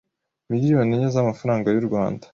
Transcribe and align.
miliyoni 0.51 0.93
enye 0.95 1.07
z’amafaranga 1.15 1.67
y’u 1.71 1.85
Rwanda. 1.87 2.25